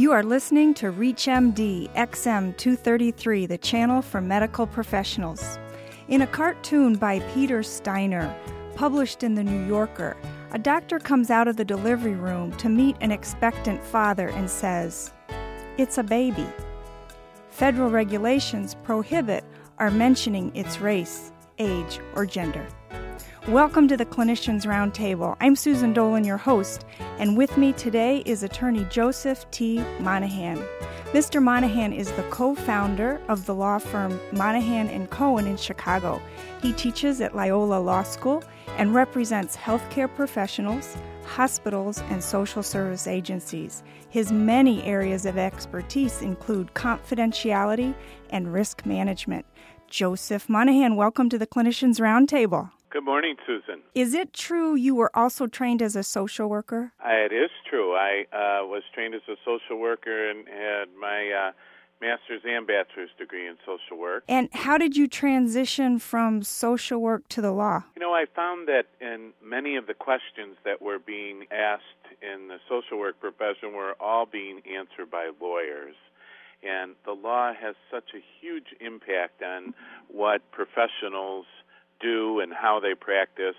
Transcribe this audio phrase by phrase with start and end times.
[0.00, 5.58] You are listening to ReachMD XM233, the channel for medical professionals.
[6.08, 8.34] In a cartoon by Peter Steiner,
[8.76, 10.16] published in The New Yorker,
[10.52, 15.12] a doctor comes out of the delivery room to meet an expectant father and says,
[15.76, 16.46] It's a baby.
[17.50, 19.44] Federal regulations prohibit
[19.76, 22.66] our mentioning its race, age, or gender.
[23.48, 25.34] Welcome to the Clinicians Roundtable.
[25.40, 26.84] I'm Susan Dolan, your host,
[27.18, 29.82] and with me today is attorney Joseph T.
[29.98, 30.58] Monahan.
[31.12, 31.42] Mr.
[31.42, 36.20] Monahan is the co-founder of the law firm Monahan and Cohen in Chicago.
[36.60, 38.44] He teaches at Loyola Law School
[38.76, 43.82] and represents healthcare professionals, hospitals, and social service agencies.
[44.10, 47.94] His many areas of expertise include confidentiality
[48.28, 49.46] and risk management.
[49.88, 52.70] Joseph Monahan, welcome to the Clinicians Roundtable.
[52.90, 53.82] Good morning, Susan.
[53.94, 56.92] Is it true you were also trained as a social worker?
[56.98, 57.94] Uh, it is true.
[57.94, 61.52] I uh, was trained as a social worker and had my uh,
[62.00, 64.24] master's and bachelor's degree in social work.
[64.28, 67.84] And how did you transition from social work to the law?
[67.94, 71.84] You know, I found that in many of the questions that were being asked
[72.20, 75.94] in the social work profession were all being answered by lawyers.
[76.64, 79.74] And the law has such a huge impact on
[80.08, 81.46] what professionals
[82.00, 83.56] do and how they practice.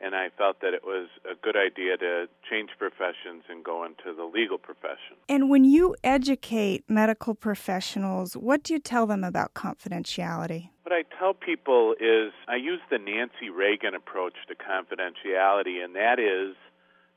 [0.00, 4.12] And I felt that it was a good idea to change professions and go into
[4.14, 5.16] the legal profession.
[5.28, 10.70] And when you educate medical professionals, what do you tell them about confidentiality?
[10.82, 16.18] What I tell people is I use the Nancy Reagan approach to confidentiality, and that
[16.18, 16.56] is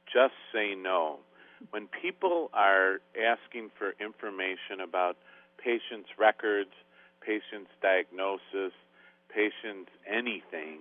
[0.06, 1.20] just say no.
[1.72, 5.18] When people are asking for information about
[5.58, 6.70] patients' records,
[7.20, 8.72] patients' diagnosis,
[9.30, 10.80] patients anything,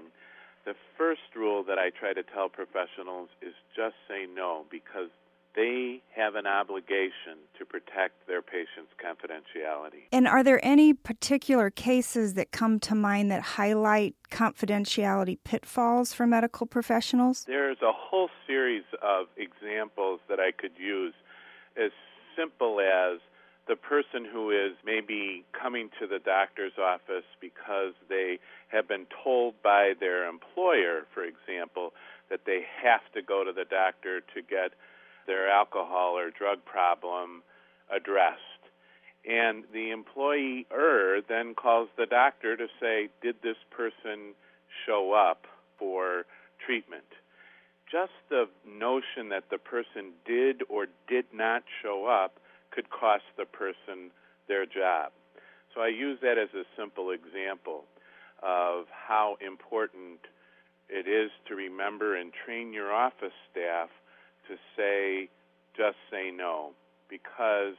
[0.64, 5.10] the first rule that I try to tell professionals is just say no because
[5.54, 10.02] they have an obligation to protect their patients' confidentiality.
[10.12, 16.26] And are there any particular cases that come to mind that highlight confidentiality pitfalls for
[16.26, 17.44] medical professionals?
[17.46, 21.14] There's a whole series of examples that I could use,
[21.82, 21.90] as
[22.36, 23.20] simple as
[23.68, 28.38] the person who is maybe coming to the doctor's office because they
[28.68, 31.92] have been told by their employer, for example,
[32.30, 34.72] that they have to go to the doctor to get
[35.26, 37.42] their alcohol or drug problem
[37.94, 38.40] addressed.
[39.28, 44.34] And the employer then calls the doctor to say, Did this person
[44.86, 45.46] show up
[45.78, 46.24] for
[46.64, 47.10] treatment?
[47.90, 52.38] Just the notion that the person did or did not show up
[52.70, 54.10] could cost the person
[54.48, 55.12] their job.
[55.74, 57.84] So I use that as a simple example
[58.42, 60.20] of how important
[60.88, 63.88] it is to remember and train your office staff
[64.48, 65.28] to say,
[65.76, 66.70] just say no.
[67.08, 67.74] Because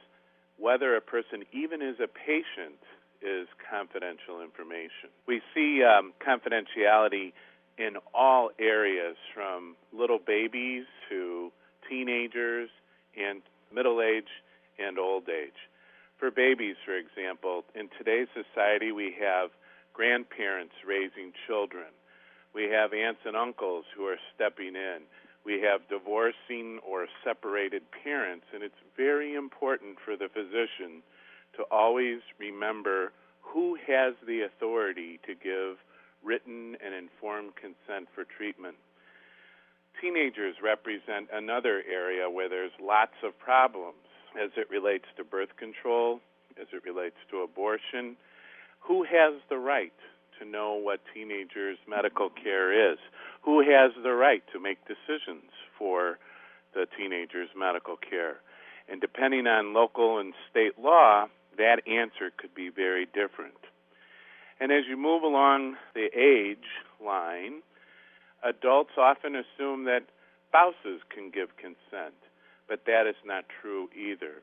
[0.58, 2.78] whether a person even is a patient
[3.22, 5.10] is confidential information.
[5.26, 7.32] We see um, confidentiality
[7.78, 11.50] in all areas from little babies to
[11.88, 12.70] teenagers
[13.16, 13.42] and
[13.74, 14.28] middle age
[14.78, 15.68] and old age.
[16.18, 19.50] For babies, for example, in today's society, we have
[19.92, 21.86] grandparents raising children.
[22.54, 25.06] We have aunts and uncles who are stepping in.
[25.44, 31.02] We have divorcing or separated parents, and it's very important for the physician
[31.56, 35.78] to always remember who has the authority to give
[36.22, 38.76] written and informed consent for treatment.
[40.00, 46.20] Teenagers represent another area where there's lots of problems as it relates to birth control,
[46.60, 48.16] as it relates to abortion.
[48.80, 49.92] Who has the right
[50.38, 52.98] to know what teenagers' medical care is?
[53.42, 56.18] Who has the right to make decisions for
[56.74, 58.36] the teenagers' medical care?
[58.90, 63.58] And depending on local and state law, that answer could be very different.
[64.60, 66.66] And as you move along the age
[67.04, 67.62] line,
[68.42, 70.04] adults often assume that
[70.48, 72.14] spouses can give consent
[72.68, 74.42] but that is not true either.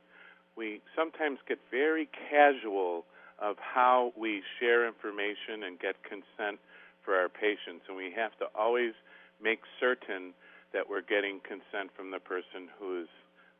[0.56, 3.06] We sometimes get very casual
[3.40, 6.60] of how we share information and get consent
[7.04, 8.94] for our patients, and we have to always
[9.42, 10.34] make certain
[10.74, 13.08] that we're getting consent from the person who is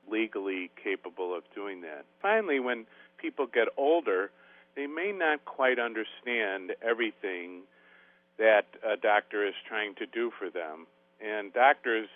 [0.10, 2.06] legally capable of doing that.
[2.22, 2.86] Finally, when
[3.18, 4.32] people get older,
[4.76, 7.62] they may not quite understand everything
[8.38, 10.88] that a doctor is trying to do for them.
[11.22, 12.10] And doctors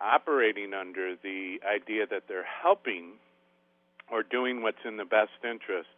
[0.00, 3.12] operating under the idea that they're helping
[4.10, 5.88] or doing what's in the best interest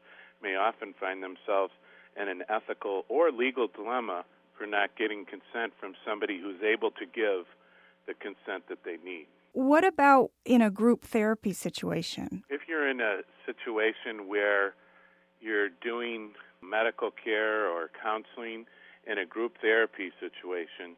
[0.43, 1.73] may often find themselves
[2.21, 4.25] in an ethical or legal dilemma
[4.57, 7.47] for not getting consent from somebody who's able to give
[8.07, 9.27] the consent that they need.
[9.53, 12.45] What about in a group therapy situation?
[12.49, 14.75] If you're in a situation where
[15.41, 16.33] you're doing
[16.63, 18.67] medical care or counseling
[19.07, 20.97] in a group therapy situation,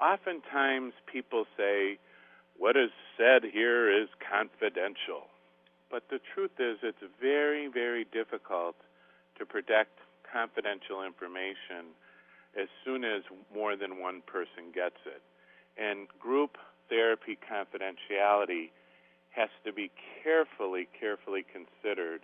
[0.00, 1.98] oftentimes people say,
[2.62, 5.26] What is said here is confidential.
[5.90, 8.76] But the truth is, it's very, very difficult
[9.36, 11.90] to protect confidential information
[12.54, 15.22] as soon as more than one person gets it.
[15.76, 16.56] And group
[16.88, 18.70] therapy confidentiality
[19.30, 19.90] has to be
[20.22, 22.20] carefully, carefully considered.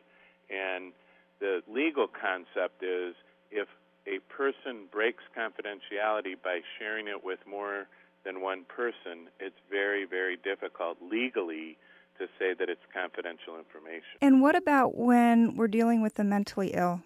[0.55, 0.93] And
[1.41, 3.17] the legal concept is
[3.51, 3.67] if
[4.07, 7.89] a person breaks confidentiality by sharing it with more
[8.25, 11.77] than one person, it's very, very difficult legally
[12.19, 14.19] to say that it's confidential information.
[14.21, 17.01] And what about when we're dealing with the mentally ill?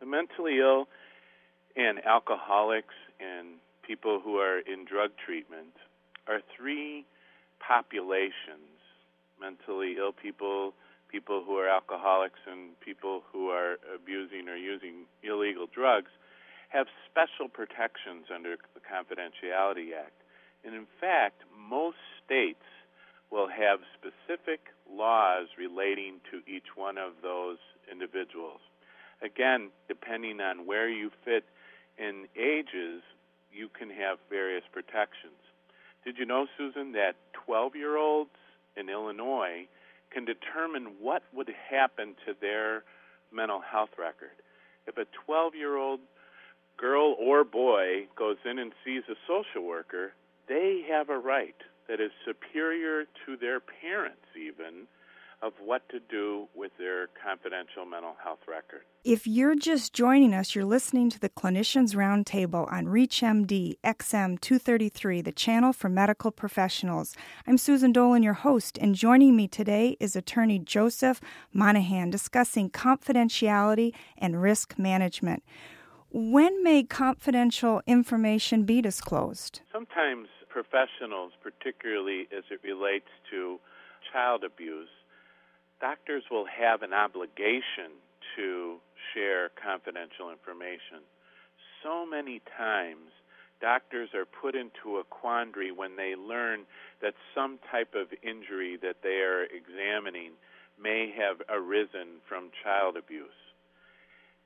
[0.00, 0.88] The mentally ill
[1.76, 5.74] and alcoholics and people who are in drug treatment
[6.28, 7.04] are three
[7.58, 8.72] populations
[9.40, 10.72] mentally ill people,
[11.08, 16.10] people who are alcoholics, and people who are abusing or using illegal drugs
[16.68, 20.21] have special protections under the Confidentiality Act.
[20.64, 22.64] And in fact, most states
[23.30, 24.60] will have specific
[24.90, 27.58] laws relating to each one of those
[27.90, 28.60] individuals.
[29.22, 31.44] Again, depending on where you fit
[31.98, 33.02] in ages,
[33.52, 35.38] you can have various protections.
[36.04, 37.14] Did you know, Susan, that
[37.46, 38.30] 12 year olds
[38.76, 39.66] in Illinois
[40.10, 42.84] can determine what would happen to their
[43.32, 44.36] mental health record?
[44.86, 46.00] If a 12 year old
[46.76, 50.12] girl or boy goes in and sees a social worker,
[50.48, 51.56] they have a right
[51.88, 54.86] that is superior to their parents, even
[55.42, 58.82] of what to do with their confidential mental health record.
[59.04, 65.20] If you're just joining us, you're listening to the Clinicians Roundtable on ReachMD XM 233,
[65.20, 67.16] the channel for medical professionals.
[67.44, 71.20] I'm Susan Dolan, your host, and joining me today is attorney Joseph
[71.52, 75.42] Monahan discussing confidentiality and risk management.
[76.14, 79.62] When may confidential information be disclosed?
[79.72, 83.58] Sometimes professionals, particularly as it relates to
[84.12, 84.90] child abuse,
[85.80, 87.96] doctors will have an obligation
[88.36, 88.76] to
[89.14, 91.00] share confidential information.
[91.82, 93.08] So many times,
[93.62, 96.66] doctors are put into a quandary when they learn
[97.00, 100.32] that some type of injury that they are examining
[100.78, 103.41] may have arisen from child abuse.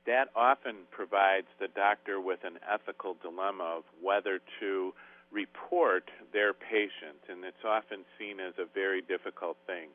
[0.06, 4.94] That often provides the doctor with an ethical dilemma of whether to
[5.32, 9.88] report their patient, and it's often seen as a very difficult thing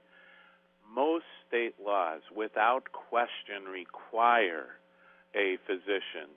[0.94, 4.68] most state laws, without question, require
[5.36, 6.28] a physician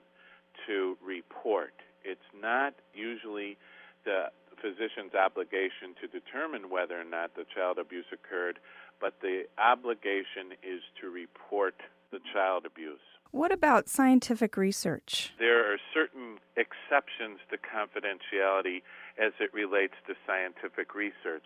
[0.65, 1.73] to report.
[2.03, 3.57] It's not usually
[4.05, 4.31] the
[4.61, 8.59] physician's obligation to determine whether or not the child abuse occurred,
[9.01, 11.75] but the obligation is to report
[12.11, 13.03] the child abuse.
[13.35, 15.33] What about scientific research?
[15.37, 18.81] There are certain exceptions to confidentiality
[19.19, 21.43] as it relates to scientific research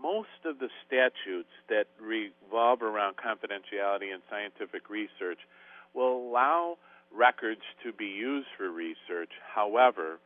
[0.00, 5.40] most of the statutes that revolve around confidentiality and scientific research
[5.94, 6.78] will allow
[7.12, 9.32] records to be used for research.
[9.54, 10.20] However,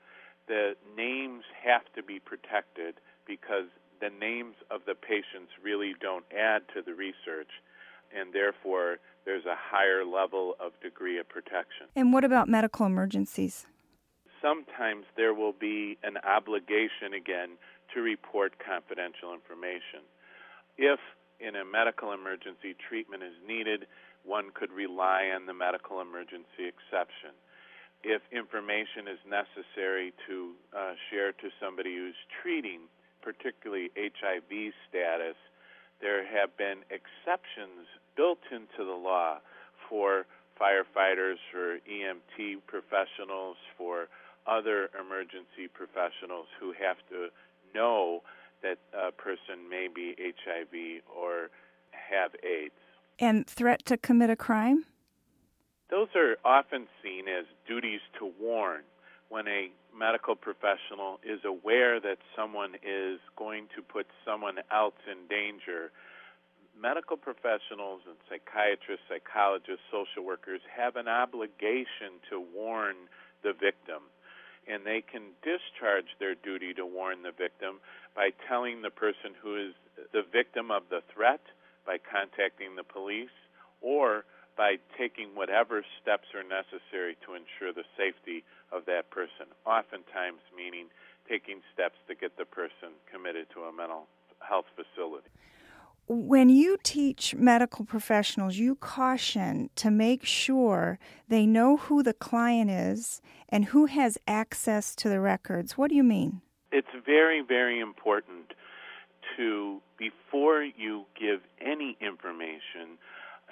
[0.46, 2.96] the names have to be protected
[3.26, 3.66] because
[4.00, 7.50] the names of the patients really don't add to the research,
[8.16, 11.86] and therefore there's a higher level of degree of protection.
[11.96, 13.66] And what about medical emergencies?
[14.40, 17.50] Sometimes there will be an obligation again
[17.94, 20.02] to report confidential information.
[20.76, 20.98] If
[21.38, 23.86] in a medical emergency treatment is needed,
[24.24, 27.34] one could rely on the medical emergency exception.
[28.02, 32.90] If information is necessary to uh, share to somebody who's treating,
[33.22, 35.38] particularly HIV status,
[36.02, 39.38] there have been exceptions built into the law
[39.88, 40.26] for
[40.60, 44.08] firefighters, for EMT professionals, for
[44.46, 47.28] other emergency professionals who have to
[47.74, 48.22] know
[48.62, 51.48] that a person may be HIV or
[51.90, 52.74] have AIDS.
[53.18, 54.84] And threat to commit a crime?
[55.90, 58.82] Those are often seen as duties to warn
[59.32, 65.24] when a medical professional is aware that someone is going to put someone else in
[65.24, 65.88] danger.
[66.76, 73.08] Medical professionals and psychiatrists, psychologists, social workers have an obligation to warn
[73.42, 74.04] the victim
[74.68, 77.80] and they can discharge their duty to warn the victim
[78.14, 79.72] by telling the person who is
[80.12, 81.40] the victim of the threat
[81.88, 83.34] by contacting the police
[83.80, 84.24] or
[84.56, 90.86] by taking whatever steps are necessary to ensure the safety of that person, oftentimes meaning
[91.28, 94.06] taking steps to get the person committed to a mental
[94.40, 95.28] health facility.
[96.08, 102.70] when you teach medical professionals, you caution to make sure they know who the client
[102.70, 105.78] is and who has access to the records.
[105.78, 106.42] What do you mean?
[106.70, 108.54] It's very, very important
[109.36, 112.98] to, before you give any information,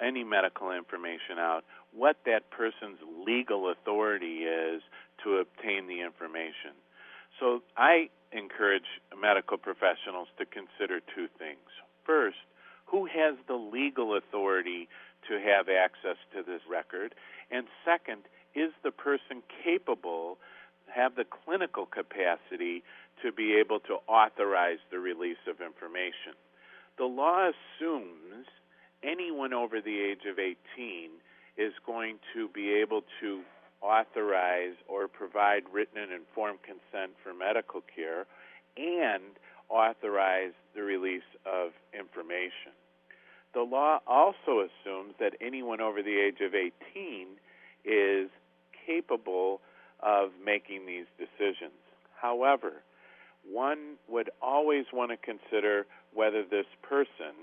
[0.01, 4.81] any medical information out, what that person's legal authority is
[5.23, 6.73] to obtain the information.
[7.39, 11.69] So I encourage medical professionals to consider two things.
[12.05, 12.37] First,
[12.85, 14.87] who has the legal authority
[15.27, 17.15] to have access to this record?
[17.51, 18.23] And second,
[18.55, 20.37] is the person capable,
[20.93, 22.83] have the clinical capacity
[23.23, 26.35] to be able to authorize the release of information?
[26.97, 28.47] The law assumes
[29.03, 30.55] anyone over the age of 18
[31.57, 33.41] is going to be able to
[33.81, 38.25] authorize or provide written and informed consent for medical care
[38.77, 39.23] and
[39.69, 42.73] authorize the release of information.
[43.53, 47.27] The law also assumes that anyone over the age of 18
[47.83, 48.29] is
[48.85, 49.61] capable
[49.99, 51.73] of making these decisions.
[52.15, 52.83] However,
[53.49, 57.33] one would always want to consider whether this person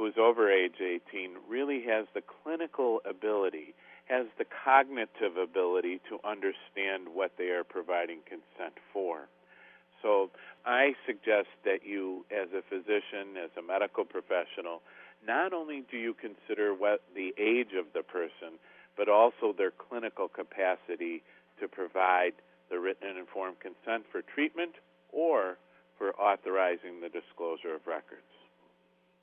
[0.00, 3.74] who is over age 18 really has the clinical ability,
[4.06, 9.28] has the cognitive ability to understand what they are providing consent for.
[10.00, 10.30] So
[10.64, 14.80] I suggest that you, as a physician, as a medical professional,
[15.26, 18.56] not only do you consider what the age of the person,
[18.96, 21.22] but also their clinical capacity
[21.60, 22.32] to provide
[22.70, 24.76] the written and informed consent for treatment
[25.12, 25.58] or
[25.98, 28.29] for authorizing the disclosure of records.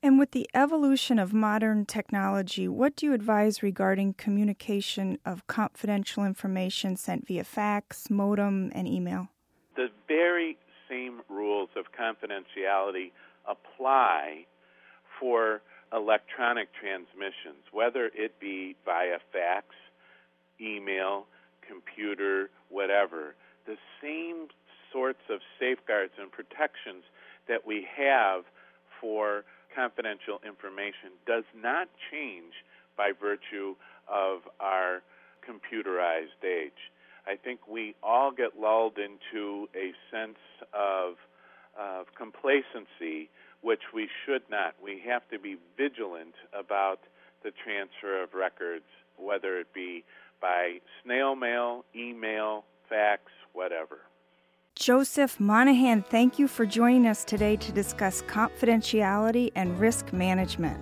[0.03, 6.23] And with the evolution of modern technology, what do you advise regarding communication of confidential
[6.23, 9.29] information sent via fax, modem, and email?
[9.75, 13.11] The very same rules of confidentiality
[13.47, 14.45] apply
[15.19, 15.61] for
[15.91, 19.67] electronic transmissions, whether it be via fax,
[20.61, 21.25] email,
[21.67, 23.35] computer, whatever.
[23.65, 24.47] The same
[24.91, 27.03] sorts of safeguards and protections
[27.47, 28.43] that we have
[29.01, 29.43] for
[29.77, 32.53] confidential information does not change
[32.97, 33.75] by virtue
[34.09, 35.03] of our
[35.45, 36.89] computerized age.
[37.27, 40.39] I think we all get lulled into a sense
[40.73, 41.15] of,
[41.79, 43.29] of complacency,
[43.61, 44.73] which we should not.
[44.83, 47.01] We have to be vigilant about
[47.43, 48.85] the transfer of records,
[49.17, 50.03] whether it be
[50.41, 53.23] by snail mail, email, fax.
[54.77, 60.79] Joseph Monahan, thank you for joining us today to discuss confidentiality and risk management.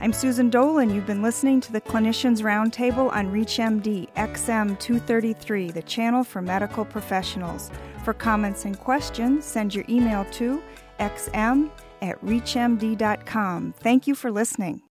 [0.00, 0.92] I'm Susan Dolan.
[0.92, 6.84] You've been listening to the Clinicians Roundtable on ReachMD XM 233, the channel for medical
[6.84, 7.70] professionals.
[8.04, 10.60] For comments and questions, send your email to
[10.98, 11.70] xm
[12.02, 13.74] at reachmd.com.
[13.78, 14.82] Thank you for listening.